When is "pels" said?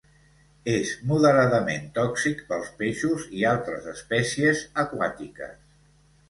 2.53-2.71